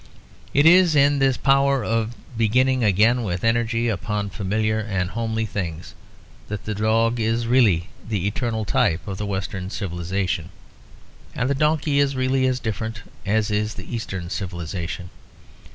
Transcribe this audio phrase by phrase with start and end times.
[0.51, 5.93] It is in this power of beginning again with energy upon familiar and homely things
[6.47, 10.49] that the dog is really the eternal type of the Western civilisation.
[11.35, 15.11] And the donkey is really as different as is the Eastern civilisation.